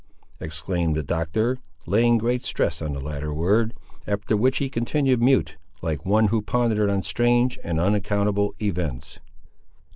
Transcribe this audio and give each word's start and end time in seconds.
exclaimed 0.39 0.95
the 0.95 1.03
Doctor, 1.03 1.59
laying 1.85 2.17
great 2.17 2.43
stress 2.43 2.81
on 2.81 2.93
the 2.93 2.99
latter 2.99 3.31
word; 3.31 3.71
after 4.07 4.35
which 4.35 4.57
he 4.57 4.67
continued 4.67 5.21
mute, 5.21 5.57
like 5.83 6.07
one 6.07 6.29
who 6.29 6.41
pondered 6.41 6.89
on 6.89 7.03
strange 7.03 7.59
and 7.63 7.79
unaccountable 7.79 8.55
events. 8.59 9.19